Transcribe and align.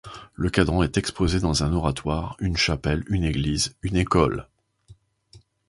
Le 0.33 0.49
cadran 0.49 0.81
est 0.81 0.97
exposé 0.97 1.39
dans 1.39 1.63
un 1.63 1.73
oratoire, 1.73 2.35
une 2.39 2.57
chapelle, 2.57 3.03
une 3.07 3.23
église, 3.23 3.75
une 3.83 3.97
école… 3.97 4.47